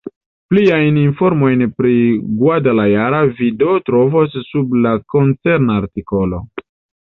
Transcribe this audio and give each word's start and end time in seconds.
Pliajn 0.51 0.95
informojn 1.01 1.61
pri 1.81 1.91
Guadalajara 2.41 3.21
vi 3.41 3.51
do 3.61 3.77
trovos 3.93 4.41
sub 4.51 4.77
la 4.87 4.97
koncerna 5.17 5.81
artikolo. 5.87 6.45